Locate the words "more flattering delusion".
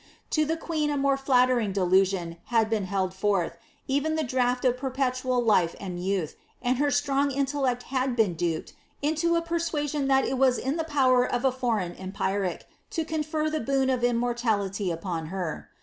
0.97-2.37